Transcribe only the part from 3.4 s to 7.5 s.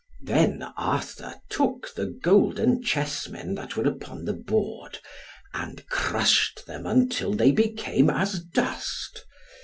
that were upon the board, and crushed them until